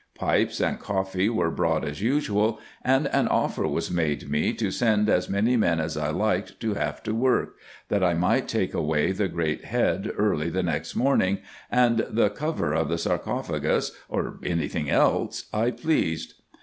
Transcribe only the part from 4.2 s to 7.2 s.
me, to send as many men as I liked to have to